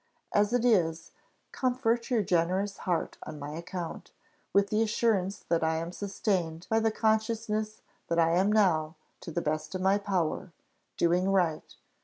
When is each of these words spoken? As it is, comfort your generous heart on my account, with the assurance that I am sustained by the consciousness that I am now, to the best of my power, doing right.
As 0.33 0.51
it 0.51 0.65
is, 0.65 1.11
comfort 1.51 2.09
your 2.09 2.23
generous 2.23 2.77
heart 2.89 3.19
on 3.21 3.37
my 3.37 3.51
account, 3.51 4.09
with 4.51 4.69
the 4.71 4.81
assurance 4.81 5.45
that 5.49 5.63
I 5.63 5.75
am 5.75 5.91
sustained 5.91 6.65
by 6.71 6.79
the 6.79 6.89
consciousness 6.89 7.83
that 8.07 8.17
I 8.17 8.31
am 8.31 8.51
now, 8.51 8.95
to 9.19 9.29
the 9.29 9.41
best 9.43 9.75
of 9.75 9.81
my 9.81 9.99
power, 9.99 10.51
doing 10.97 11.29
right. 11.31 11.75